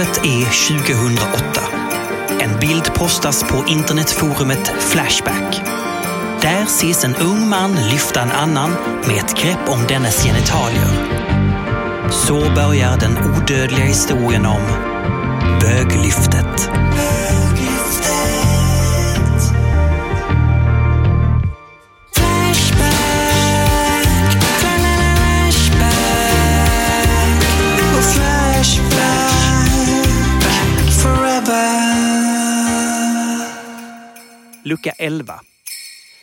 [0.00, 0.44] Året är
[0.78, 1.60] 2008.
[2.40, 5.60] En bild postas på internetforumet Flashback.
[6.42, 8.70] Där ses en ung man lyfta en annan
[9.06, 10.90] med ett grepp om dennes genitalier.
[12.10, 14.62] Så börjar den odödliga historien om
[15.60, 16.70] böglyftet.
[34.70, 35.40] Lucka 11.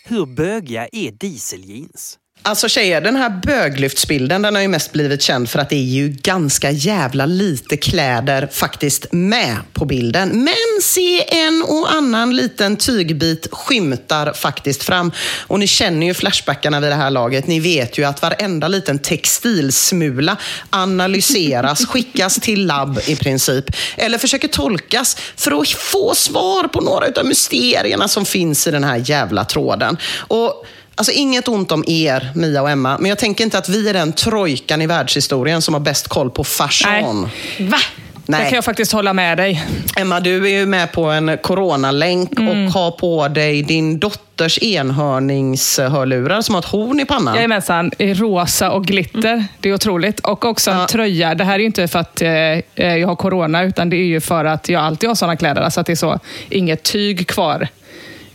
[0.04, 2.20] Hur bögiga är dieseljeans?
[2.48, 5.80] Alltså tjejer, den här böglyftsbilden den har ju mest blivit känd för att det är
[5.80, 10.30] ju ganska jävla lite kläder faktiskt med på bilden.
[10.30, 15.12] Men se en och annan liten tygbit skymtar faktiskt fram.
[15.48, 17.48] Och ni känner ju Flashbackarna vid det här laget.
[17.48, 20.38] Ni vet ju att varenda liten textilsmula
[20.70, 23.66] analyseras, skickas till labb i princip.
[23.98, 28.84] Eller försöker tolkas för att få svar på några av mysterierna som finns i den
[28.84, 29.98] här jävla tråden.
[30.18, 30.66] Och
[30.98, 33.93] Alltså inget ont om er, Mia och Emma, men jag tänker inte att vi är
[33.93, 37.29] den trojkan i världshistorien som har bäst koll på fashion.
[37.57, 37.67] Nej.
[37.67, 37.77] Va?
[38.26, 38.40] Nej.
[38.40, 39.65] Det kan jag faktiskt hålla med dig.
[39.98, 42.68] Emma, du är ju med på en coronalänk mm.
[42.68, 47.35] och har på dig din dotters enhörningshörlurar som har ett horn i pannan.
[47.35, 49.34] Jajamensan, i rosa och glitter.
[49.34, 49.45] Mm.
[49.59, 50.20] Det är otroligt.
[50.20, 50.87] Och också en ja.
[50.87, 51.35] tröja.
[51.35, 52.29] Det här är ju inte för att eh,
[52.75, 55.62] jag har corona, utan det är ju för att jag alltid har sådana kläder.
[55.62, 57.68] Alltså att det är så, inget tyg kvar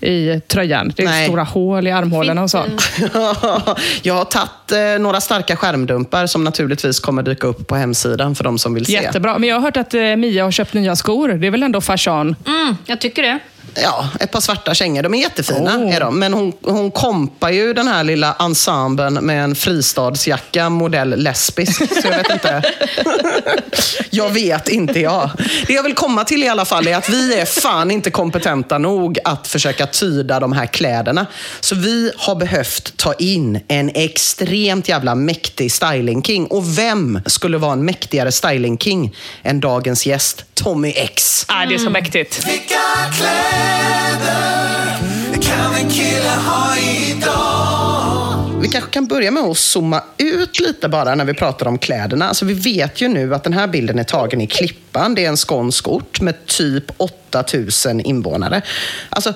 [0.03, 0.93] i tröjan.
[0.97, 1.27] Det är Nej.
[1.27, 2.65] stora hål i armhålorna och så.
[4.03, 8.45] jag har tagit eh, några starka skärmdumpar som naturligtvis kommer dyka upp på hemsidan för
[8.45, 8.93] de som vill se.
[8.93, 9.39] Jättebra.
[9.39, 11.29] Men jag har hört att eh, Mia har köpt nya skor.
[11.29, 12.37] Det är väl ändå fashion?
[12.47, 13.39] Mm, jag tycker det.
[13.75, 15.03] Ja, ett par svarta kängor.
[15.03, 15.95] De är jättefina, oh.
[15.95, 16.19] är de.
[16.19, 22.03] men hon, hon kompar ju den här lilla ensemblen med en fristadsjacka modell lesbisk.
[22.03, 22.63] Så jag vet inte.
[24.11, 25.31] jag vet inte jag.
[25.67, 28.79] Det jag vill komma till i alla fall är att vi är fan inte kompetenta
[28.79, 31.27] nog att försöka tyda de här kläderna.
[31.61, 36.47] Så vi har behövt ta in en extremt jävla mäktig styling king.
[36.47, 41.45] Och vem skulle vara en mäktigare styling king än dagens gäst, Tommy X?
[41.49, 42.47] Ah, det är så mäktigt.
[42.47, 42.75] Vilka
[43.19, 43.42] kläder
[48.73, 52.29] kanske kan börja med att zooma ut lite bara när vi pratar om kläderna.
[52.29, 55.15] Alltså vi vet ju nu att den här bilden är tagen i Klippan.
[55.15, 58.63] Det är en skånsk ort med typ 8000 invånare.
[59.09, 59.35] Alltså,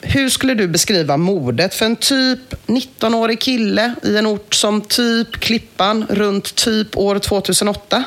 [0.00, 5.32] hur skulle du beskriva modet för en typ 19-årig kille i en ort som typ
[5.32, 8.04] Klippan runt typ år 2008?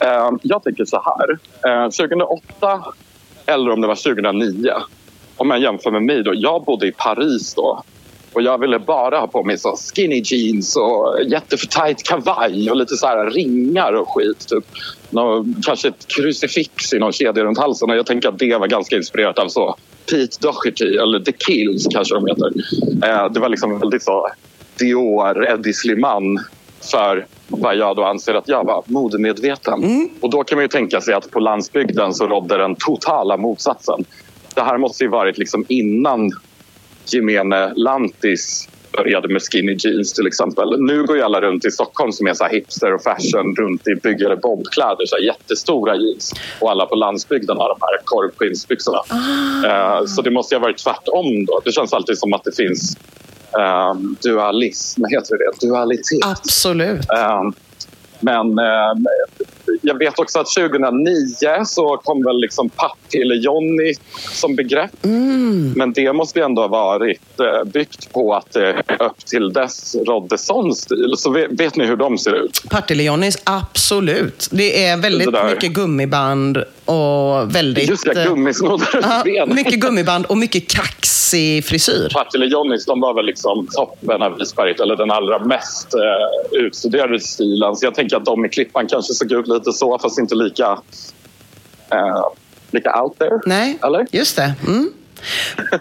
[0.00, 1.38] Ehm, jag tänker så här.
[1.72, 2.84] Ehm, 2008
[3.46, 4.72] eller om det var 2009.
[5.36, 6.32] Om jag jämför med mig då.
[6.34, 7.82] Jag bodde i Paris då.
[8.32, 12.76] Och jag ville bara ha på mig så skinny jeans och jätteför tight kavaj och
[12.76, 14.48] lite så här ringar och skit.
[14.48, 14.64] Typ.
[15.10, 17.90] Nå, kanske ett krucifix i någon kedja runt halsen.
[17.90, 19.76] Och jag tänker att det var ganska inspirerat av så
[20.10, 22.52] Pete Doherty eller The Kills kanske de heter.
[23.08, 24.28] Eh, det var liksom väldigt så
[24.78, 26.40] Dior, Eddie Sliman
[26.90, 29.84] för vad jag då anser att jag var modemedveten.
[29.84, 30.08] Mm.
[30.20, 34.04] Och då kan man ju tänka sig att på landsbygden så rådde den totala motsatsen.
[34.54, 36.30] Det här måste ju varit liksom innan
[37.06, 40.80] gemene lantis började med skinny jeans till exempel.
[40.80, 43.94] Nu går ju alla runt i Stockholm som är så hipster och fashion runt i
[43.94, 46.32] byggare bobkläder, så jättestora jeans.
[46.60, 48.98] Och alla på landsbygden har de här korvskinnsbyxorna.
[49.08, 50.00] Ah.
[50.00, 51.60] Uh, så det måste ju ha varit tvärtom då.
[51.64, 52.96] Det känns alltid som att det finns
[53.92, 56.24] um, dualism, heter det Dualitet.
[56.24, 57.06] Absolut.
[57.40, 57.54] Um,
[58.22, 58.92] men eh,
[59.82, 63.94] jag vet också att 2009 så kom väl liksom Partille-Johnny
[64.32, 65.04] som begrepp.
[65.04, 65.72] Mm.
[65.76, 69.52] Men det måste ju ändå ha varit eh, byggt på att det eh, upp till
[69.52, 71.14] dess rådde sån stil.
[71.16, 72.62] Så vet, vet ni hur de ser ut?
[72.70, 74.48] Partille-Johnnys, absolut.
[74.50, 77.88] Det är väldigt det mycket gummiband och väldigt...
[77.88, 82.08] Just det, gummisnoddar ja, Mycket gummiband och mycket kaxig frisyr.
[82.14, 87.76] Partille-Johnnys, de var väl liksom toppen av isberget eller den allra mest eh, utstuderade stilen.
[87.76, 90.78] Så jag tänker att de i Klippan kanske såg ut lite så, fast inte lika,
[91.90, 92.24] eh,
[92.70, 93.40] lika out there.
[93.46, 94.06] Nej, eller?
[94.10, 94.54] just det.
[94.66, 94.92] Mm.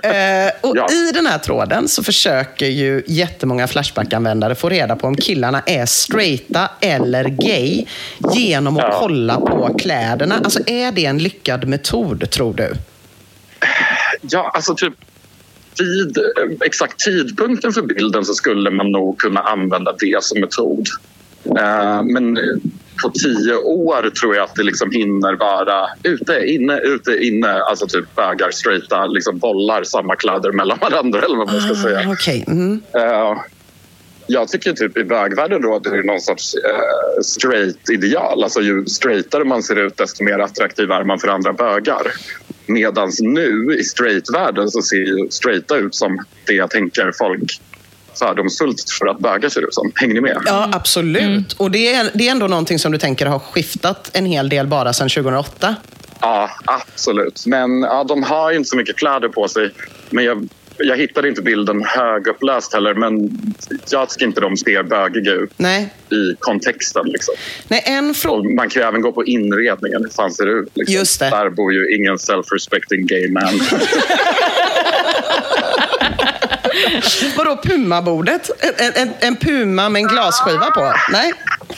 [0.03, 0.87] Eh, och ja.
[0.91, 5.85] I den här tråden så försöker ju jättemånga Flashback-användare få reda på om killarna är
[5.85, 7.85] straighta eller gay
[8.33, 8.97] genom att ja.
[8.99, 10.35] kolla på kläderna.
[10.43, 12.73] Alltså, är det en lyckad metod, tror du?
[14.21, 14.93] Ja, alltså typ
[15.79, 16.17] vid
[16.65, 20.87] exakt tidpunkten för bilden så skulle man nog kunna använda det som metod.
[21.45, 22.37] Eh, men
[23.01, 27.53] på tio år tror jag att det liksom hinner vara ute, inne, ute, inne.
[27.53, 32.03] Alltså typ bögar, straighta, liksom bollar samma kläder mellan varandra eller vad man ska säga.
[32.07, 32.43] Ah, okay.
[32.47, 32.81] Mm.
[32.95, 33.41] Uh,
[34.27, 38.43] Jag tycker typ i bögvärlden råder det någon sorts eh, straight-ideal.
[38.43, 42.07] Alltså ju straightare man ser ut desto mer attraktiv är man för andra bögar.
[42.65, 47.61] Medan nu i straight-världen så ser ju straighta ut som det jag tänker folk
[48.19, 49.91] fördomsfullt för att bögar ser ut som.
[49.95, 50.37] Hänger ni med?
[50.45, 51.53] Ja, absolut.
[51.53, 54.67] Och det är, det är ändå någonting som du tänker har skiftat en hel del
[54.67, 55.75] bara sedan 2008?
[56.21, 57.45] Ja, absolut.
[57.45, 59.71] Men ja, de har ju inte så mycket kläder på sig.
[60.09, 62.93] Men jag, jag hittade inte bilden högupplöst heller.
[62.93, 63.29] Men
[63.91, 65.93] jag tycker inte de ser bögiga ut Nej.
[66.09, 67.05] i kontexten.
[67.05, 67.33] Liksom.
[67.67, 68.49] Nej, en fråga...
[68.49, 70.03] Och man kan ju även gå på inredningen.
[70.03, 70.69] Hur fan ser det ut?
[70.73, 70.95] Liksom.
[70.95, 71.29] Just det.
[71.29, 73.43] Där bor ju ingen self-respecting gay man.
[77.37, 78.49] Vadå Puma-bordet?
[78.77, 80.93] En, en, en Puma med en glasskiva på?
[81.11, 81.33] Nej?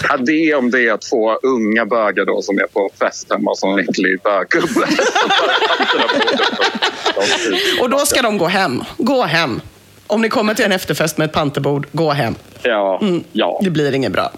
[0.10, 3.56] Ja, det är om det är två unga bögar då som är på fest hemma
[3.56, 4.88] som en äcklig böggubbe.
[7.82, 8.84] Och då ska de gå hem.
[8.98, 9.62] Gå hem.
[10.08, 12.36] Om ni kommer till en efterfest med ett panterbord, gå hem.
[12.62, 13.02] Ja,
[13.32, 13.60] ja.
[13.64, 14.32] Det blir inget bra.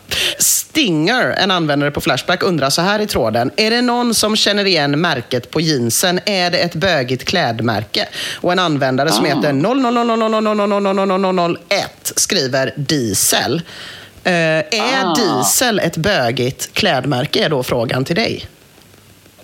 [0.75, 3.51] Stinger, en användare på Flashback, undrar så här i tråden.
[3.56, 6.19] Är det någon som känner igen märket på jeansen?
[6.25, 8.07] Är det ett bögigt klädmärke?
[8.42, 11.60] Och en användare som heter 000000001
[12.16, 13.62] skriver Diesel.
[14.24, 17.45] Eh, är Diesel ett bögigt klädmärke?
[17.45, 18.48] Är då frågan till dig.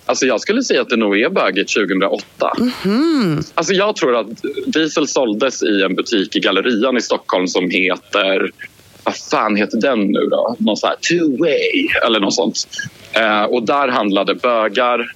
[0.06, 2.24] Alltså jag skulle säga att det nog är bögigt 2008.
[3.54, 4.26] Alltså jag tror att
[4.66, 8.50] Diesel såldes i en butik i Gallerian i Stockholm som heter...
[9.04, 10.56] Vad fan heter den nu då?
[10.58, 12.68] Någon sån här Two Way eller något sånt.
[13.12, 15.12] Eh, och där handlade bögar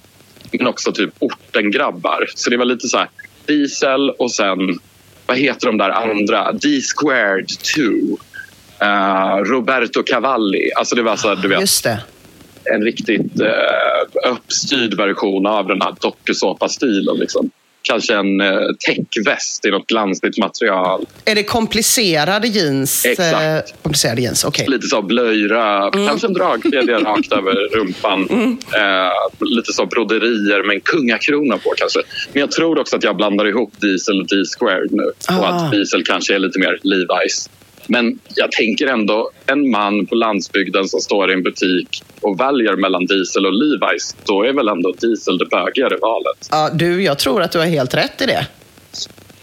[0.51, 2.25] men också typ ortengrabbar.
[2.35, 3.09] Så det var lite så här
[3.45, 4.79] Diesel och sen
[5.25, 6.51] vad heter de där andra?
[6.51, 7.81] D-squared 2.
[8.85, 10.71] Eh, Roberto Cavalli.
[10.75, 11.99] Alltså det var så här, du vet Just det.
[12.63, 17.17] en riktigt eh, uppstyrd version av den här dokusåpastilen.
[17.17, 17.51] Liksom.
[17.89, 18.47] Kanske en eh,
[18.87, 21.05] täckväst i något glansigt material.
[21.25, 23.05] Är det komplicerade jeans?
[23.05, 23.33] Exakt.
[23.67, 24.65] Eh, komplicerade jeans, okej.
[24.69, 28.21] Lite så blöjröd, kanske en dragkedja rakt över rumpan.
[28.75, 31.99] Eh, lite så broderier med en kungakrona på kanske.
[32.33, 35.03] Men jag tror också att jag blandar ihop Diesel och D-squared nu.
[35.03, 35.47] Och Ah.
[35.47, 37.49] att Diesel kanske är lite mer Levi's.
[37.87, 42.75] Men jag tänker ändå en man på landsbygden som står i en butik och väljer
[42.75, 44.15] mellan Diesel och Levi's.
[44.23, 46.47] Då är väl ändå Diesel det bögigare valet.
[46.51, 48.47] Ja, du, jag tror att du har helt rätt i det.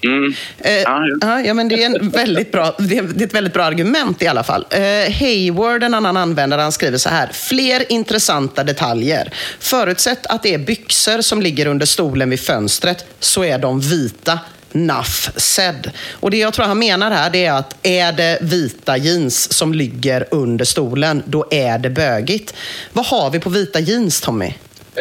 [0.05, 0.35] Mm.
[0.59, 1.41] Eh, Ja, ja.
[1.41, 4.43] ja, men det är, en väldigt bra, det är ett väldigt bra argument i alla
[4.43, 4.67] fall.
[4.71, 7.31] Eh, Hayward, en annan användare, han skriver så här.
[7.33, 9.33] Fler intressanta detaljer.
[9.61, 14.39] Förutsätt att det är byxor som ligger under stolen vid fönstret, så är de vita.
[14.75, 15.91] Nuff said.
[16.21, 19.75] Och det jag tror han menar här, det är att är det vita jeans som
[19.75, 22.55] ligger under stolen, då är det bögigt.
[22.93, 24.55] Vad har vi på vita jeans, Tommy?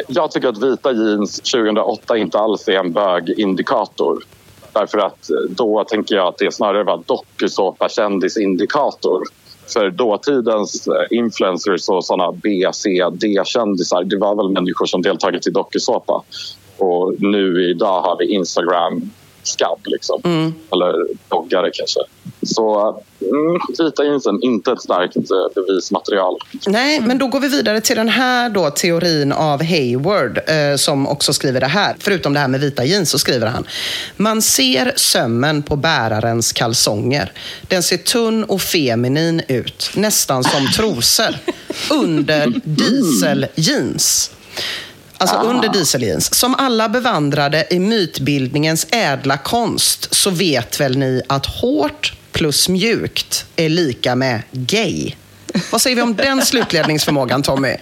[0.07, 4.23] Jag tycker att vita jeans 2008 inte alls är en bögindikator.
[4.73, 9.23] Därför att eh, då tänker jag att det snarare var dokusåpa-kändisindikator.
[9.73, 15.47] För dåtidens eh, influencers och sådana B, C, D-kändisar det var väl människor som deltagit
[15.47, 16.23] i dokusåpa.
[16.77, 19.11] Och nu idag har vi Instagram
[19.47, 20.21] skabb liksom.
[20.71, 20.93] Eller
[21.29, 21.99] bloggare kanske.
[22.45, 26.37] Så mm, vita jeansen, inte ett starkt eh, bevismaterial.
[26.67, 31.07] Nej, men då går vi vidare till den här då, teorin av Hayward eh, som
[31.07, 31.95] också skriver det här.
[31.99, 33.67] Förutom det här med vita jeans så skriver han.
[34.17, 37.31] Man ser sömmen på bärarens kalsonger.
[37.67, 41.35] Den ser tunn och feminin ut, nästan som trosor.
[41.91, 44.31] Under dieseljeans.
[45.17, 46.33] Alltså under dieseljeans.
[46.33, 53.45] Som alla bevandrade i mytbildningens ädla konst så vet väl ni att hårt plus mjukt
[53.55, 55.15] är lika med gay.
[55.71, 57.69] Vad säger vi om den slutledningsförmågan, Tommy?
[57.69, 57.77] Eh,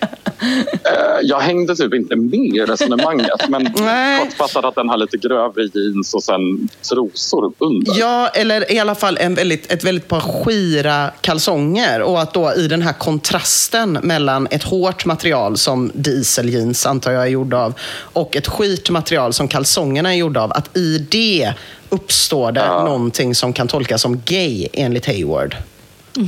[1.22, 3.74] Jag hängde typ inte med i resonemanget men
[4.20, 8.00] kortfattat att den har lite grövre jeans och sen trosor under.
[8.00, 12.02] Ja, eller i alla fall en väldigt, ett väldigt par skira kalsonger.
[12.02, 17.24] Och att då i den här kontrasten mellan ett hårt material som dieseljeans antar jag
[17.24, 20.52] är gjord av och ett skit material som kalsongerna är gjorda av.
[20.52, 21.54] Att i det
[21.90, 25.56] uppstår det någonting som kan tolkas som gay enligt Hayward.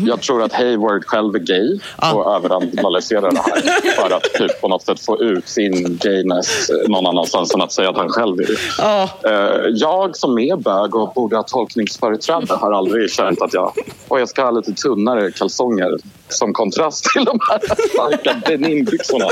[0.06, 1.80] Jag tror att Hayward själv är gay
[2.14, 7.06] och överanalyserar det här för att typ på något sätt få ut sin gayness någon
[7.08, 8.58] annanstans än att säga att han själv är det.
[8.78, 9.10] Ja.
[9.30, 13.74] Eh, Jag som är bög och borde ha tolkningsföreträde har aldrig känt att jag,
[14.08, 15.98] och jag ska ha lite tunnare kalsonger
[16.34, 17.60] som kontrast till de här
[17.90, 19.28] starka denimbyxorna.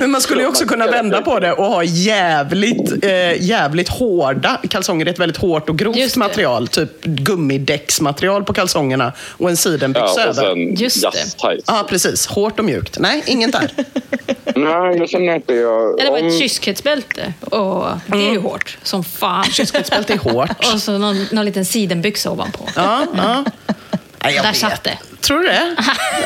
[0.00, 4.60] Men man skulle ju också kunna vända på det och ha jävligt, eh, jävligt hårda
[4.70, 5.04] kalsonger.
[5.04, 6.68] Det är ett väldigt hårt och grovt material.
[6.68, 11.04] Typ gummidäcksmaterial på kalsongerna och en sidenbyxa Ja, och sen Just.
[11.66, 12.26] Ja, precis.
[12.26, 12.98] Hårt och mjukt.
[12.98, 13.70] Nej, inget där.
[14.54, 15.58] Nej, jag känner inte det.
[15.60, 17.32] Jag, Eller om- ett kyskhetsbälte.
[17.40, 19.44] Och det är ju hårt som fan.
[19.52, 20.72] Kyskhetsbälte är hårt.
[20.74, 22.68] Och så någon, någon liten sidenbyxa ovanpå.
[22.76, 23.44] Ja, ja.
[24.24, 24.98] Nej, jag Där satt det.
[25.20, 25.74] Tror du det?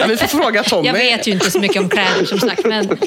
[0.01, 0.87] Ja, vi får fråga Tommy.
[0.87, 2.99] Jag vet ju inte så mycket om kläder som sagt, men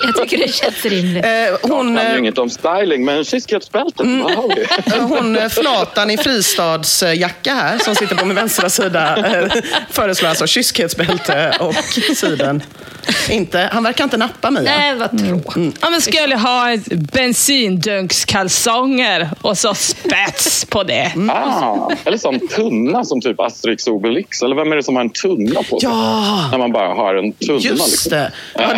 [0.00, 1.24] jag tycker det känns rimligt.
[1.24, 1.30] Eh,
[1.62, 4.66] hon, kan ju eh, inget om styling, men kyskhetsbältet, vi?
[5.00, 10.46] hon eh, flatan i fristadsjacka här, som sitter på min vänstra sida, eh, föreslår alltså
[10.46, 11.74] kyskhetsbälte och
[12.16, 12.62] siden.
[13.30, 14.62] Inte, han verkar inte nappa Mia.
[14.62, 15.78] Nej, vad tråkigt.
[15.80, 21.12] Ja, men ska jag ha ett bensindunkskalsonger och så spets på det?
[21.30, 24.42] Ah, eller som tunna som typ Asterix och Obelix.
[24.42, 25.88] Eller vem är det som har en tunna på sig?
[25.88, 27.58] Ja, När man bara har en tunna.
[27.58, 28.10] just liksom.
[28.10, 28.32] det.
[28.54, 28.68] Ja,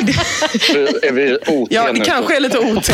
[0.00, 0.12] det,
[1.08, 2.04] Är vi OT ja, det nu?
[2.04, 2.90] kanske är lite OT.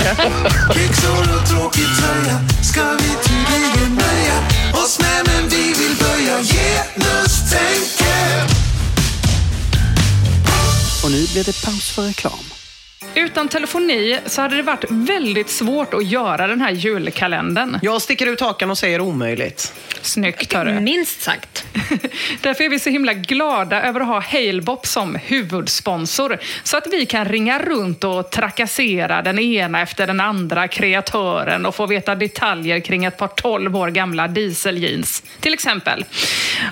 [4.73, 8.52] Oss med men vi vill börja genustänket
[11.13, 12.62] nu blir det paus för reklam.
[13.15, 17.79] Utan telefoni så hade det varit väldigt svårt att göra den här julkalendern.
[17.83, 19.75] Jag sticker ut hakan och säger omöjligt.
[20.03, 20.81] Snyggt, hörru.
[20.81, 21.67] Minst sagt.
[22.41, 26.39] Därför är vi så himla glada över att ha Halebop som huvudsponsor.
[26.63, 31.75] Så att vi kan ringa runt och trakassera den ena efter den andra kreatören och
[31.75, 36.05] få veta detaljer kring ett par 12 år gamla dieseljeans, till exempel.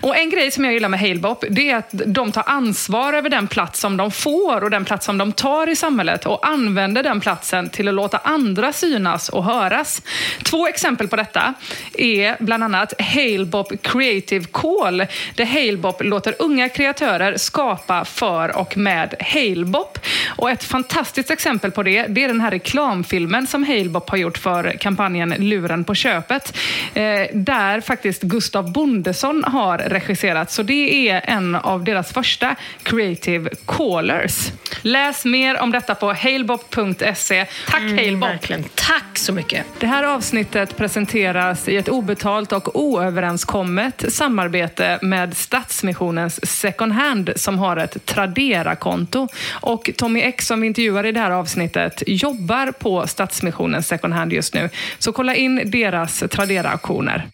[0.00, 3.30] Och en grej som jag gillar med Halebop, det är att de tar ansvar över
[3.30, 7.02] den plats som de får och den plats som de tar i samhället och använder
[7.02, 10.02] den platsen till att låta andra synas och höras.
[10.42, 11.54] Två exempel på detta
[11.98, 19.14] är bland annat Halebop Creative Call, där Halebop låter unga kreatörer skapa för och med
[19.20, 19.98] Halebop.
[20.28, 24.38] Och ett fantastiskt exempel på det, det är den här reklamfilmen som Halebop har gjort
[24.38, 26.56] för kampanjen Luren på köpet,
[26.94, 27.02] eh,
[27.34, 30.50] där faktiskt Gustav Bondesson har regisserat.
[30.50, 34.50] Så det är en av deras första Creative Callers.
[34.82, 37.46] Läs mer om detta på halebop.se.
[37.66, 38.28] Tack Halebop!
[38.28, 38.64] Verkligen.
[38.74, 39.66] Tack så mycket.
[39.78, 47.58] Det här avsnittet presenteras i ett obetalt och oöverenskommet samarbete med Stadsmissionens Second Hand som
[47.58, 49.28] har ett Tradera-konto.
[49.52, 54.32] Och Tommy X som vi intervjuar i det här avsnittet jobbar på Stadsmissionens Second Hand
[54.32, 54.68] just nu.
[54.98, 57.28] Så kolla in deras Tradera-auktioner.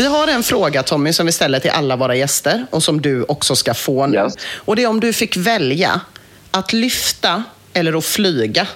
[0.00, 3.24] Vi har en fråga Tommy som vi ställer till alla våra gäster och som du
[3.24, 4.18] också ska få nu.
[4.18, 4.34] Yes.
[4.64, 6.00] Och det är om du fick välja
[6.50, 7.42] att lyfta
[7.72, 8.66] eller att flyga.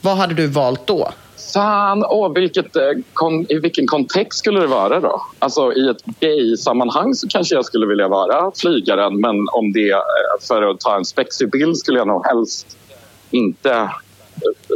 [0.00, 1.12] Vad hade du valt då?
[1.54, 2.82] Fan, åh, vilket, eh,
[3.12, 5.22] kon, i vilken kontext skulle det vara då?
[5.38, 9.98] Alltså i ett gay-sammanhang så kanske jag skulle vilja vara flygaren men om det eh,
[10.48, 12.76] för att ta en spexig bild skulle jag nog helst
[13.30, 13.90] inte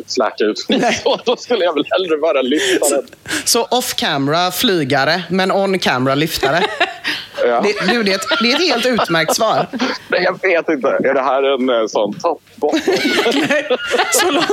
[0.06, 0.58] släcka ut
[1.02, 1.20] så.
[1.24, 3.06] Då skulle jag väl hellre vara lyftaren.
[3.44, 6.64] Så off camera flygare, men on camera lyftare.
[7.46, 7.60] Ja.
[7.60, 9.66] Det, du, det, är ett, det är ett helt utmärkt svar.
[10.08, 10.88] Nej, jag vet inte.
[10.88, 12.74] Är det här en eh, sån toppbot?
[14.12, 14.44] Så, lång,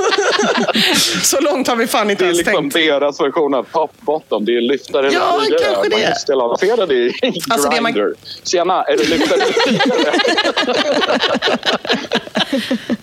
[1.22, 2.74] så långt har vi fan inte Det är ens liksom tänkt.
[2.74, 4.44] deras version av top bottom.
[4.44, 5.64] Det är lyftare eller Ja, flygare.
[5.74, 6.36] kanske det.
[6.36, 7.12] Man lansera det i
[7.50, 8.14] Alltså, det man-.
[8.44, 10.12] Tjena, är du lyftare eller flygare?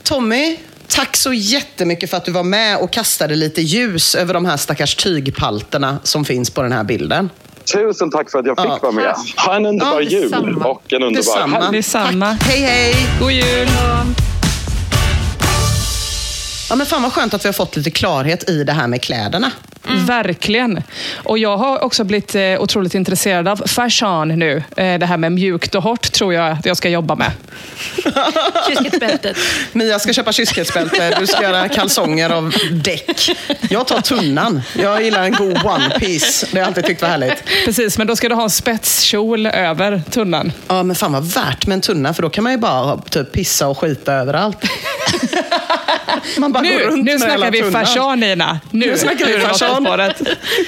[0.03, 0.57] Tommy,
[0.88, 4.58] tack så jättemycket för att du var med och kastade lite ljus över de här
[4.58, 7.29] stackars tygpalterna som finns på den här bilden.
[7.74, 8.79] Tusen tack för att jag fick Ja.
[8.82, 9.15] vara med.
[9.46, 11.60] Ha en underbar Ja, jul och en underbar Detsamma.
[11.60, 11.77] helg.
[11.77, 12.38] Detsamma.
[12.39, 12.48] Tack.
[12.50, 12.96] Hej, hej!
[13.20, 13.67] God jul!
[16.70, 19.01] Ja, men fan vad skönt att vi har fått lite klarhet i det här med
[19.01, 19.51] kläderna.
[20.08, 20.82] Verkligen.
[21.15, 24.63] Och jag har också blivit eh, otroligt intresserad av fashion nu.
[24.77, 27.32] Eh, det här med mjukt och hårt tror jag att jag ska jobba med.
[28.67, 29.38] Kyskhetsbältet.
[29.74, 33.38] Mia ska köpa kyskhetsbälte, du ska göra kalsonger av däck.
[33.69, 34.62] Jag tar tunnan.
[34.79, 36.45] Jag gillar en god one piece.
[36.51, 37.43] Det har jag alltid tyckt var härligt.
[37.65, 40.51] Precis, men då ska du ha en spetskjol över tunnan.
[40.67, 43.31] Ja, men fan vad värt med en tunna, för då kan man ju bara typ
[43.31, 44.57] pissa och skita överallt.
[46.38, 48.60] Man bara går Nu, runt nu med snackar vi fashion, Nina.
[48.72, 49.88] Nu, Nu snackar vi fashion.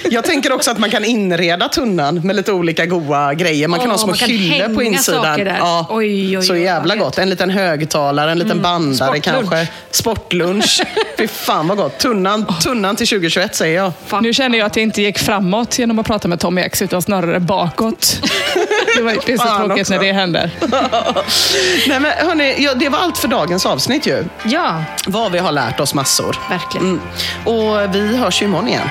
[0.11, 3.67] Jag tänker också att man kan inreda tunnan med lite olika goda grejer.
[3.67, 5.39] Man kan Åh, ha små hyllor på insidan.
[5.59, 7.17] Ja, Oj, oj, så oj, jävla vad gott.
[7.17, 9.23] En liten högtalare, en liten bandare Sportlunch.
[9.49, 9.67] kanske.
[9.91, 10.81] Sportlunch.
[11.17, 11.97] Fy fan vad gott.
[11.97, 13.75] Tunnan, tunnan till 2021 säger
[14.09, 14.23] jag.
[14.23, 17.01] Nu känner jag att jag inte gick framåt genom att prata med Tommy X, utan
[17.01, 18.21] snarare bakåt.
[18.97, 19.93] Det, var, det är så Fan tråkigt också.
[19.93, 20.51] när det händer.
[21.87, 24.25] Nej, men hörni, ja, det var allt för dagens avsnitt ju.
[24.45, 26.37] Ja, Vad vi har lärt oss massor.
[26.49, 26.87] verkligen.
[26.87, 27.01] Mm.
[27.45, 28.89] Och vi hörs ju imorgon igen.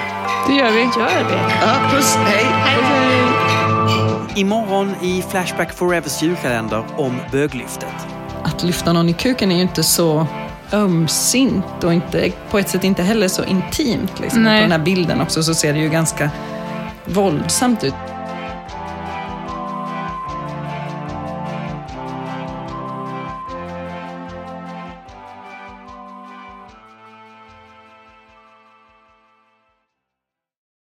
[0.48, 0.80] Det gör vi.
[0.80, 1.34] Gör vi.
[1.62, 2.46] Ja, puss, hej.
[4.34, 7.88] Imorgon i Flashback Forevers julkalender om böglyftet.
[8.44, 10.26] att lyfta någon i kuken är ju inte så
[10.72, 14.12] ömsint och inte, på ett sätt inte heller så intimt.
[14.20, 14.42] Liksom.
[14.42, 14.58] Nej.
[14.58, 16.30] På den här bilden också så ser det ju ganska
[17.04, 17.94] våldsamt ut.